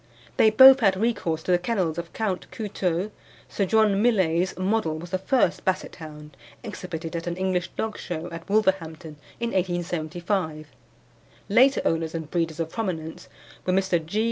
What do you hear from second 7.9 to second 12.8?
show, at Wolverhampton in 1875. Later owners and breeders of